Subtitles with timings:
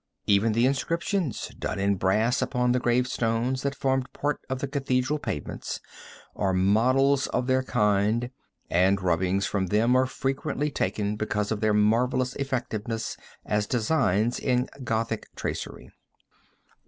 [0.25, 5.19] Even the inscriptions, done in brass upon the gravestones that formed part of the cathedral
[5.19, 5.79] pavements,
[6.35, 8.31] are models of their kind,
[8.67, 14.67] and rubbings from them are frequently taken because of their marvelous effectiveness as designs in
[14.83, 15.91] Gothic tracery.